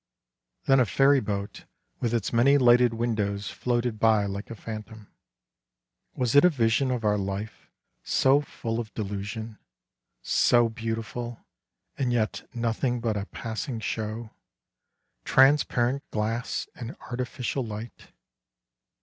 Then 0.65 0.79
a 0.79 0.85
ferryboat 0.87 1.65
with 1.99 2.11
its 2.11 2.33
many 2.33 2.57
lighted 2.57 2.95
windows 2.95 3.51
floated 3.51 3.99
by 3.99 4.25
like 4.25 4.49
a 4.49 4.55
phantom. 4.55 5.13
Was 6.15 6.33
it 6.33 6.43
a 6.43 6.49
vision 6.49 6.89
of 6.89 7.05
our 7.05 7.19
life, 7.19 7.69
so 8.01 8.41
full 8.41 8.79
of 8.79 8.91
delusion, 8.95 9.59
so 10.23 10.69
beautiful, 10.69 11.45
and 11.99 12.11
yet 12.11 12.49
nothing 12.51 12.99
but 12.99 13.15
a 13.15 13.27
passing 13.27 13.79
show— 13.79 14.31
transparent 15.33 16.01
glass 16.11 16.67
and 16.73 16.95
artificial 17.01 17.63
light 17.63 18.07